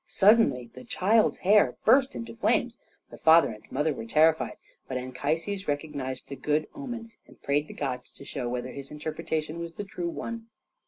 [0.07, 2.79] Suddenly the child's hair burst into flames.
[3.11, 7.75] The father and mother were terrified, but Anchises recognised the good omen, and prayed the
[7.75, 10.47] gods to show whether his interpretation was the true one.